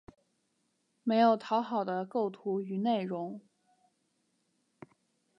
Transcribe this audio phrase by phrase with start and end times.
[1.03, 3.39] 没有讨好的构图与内容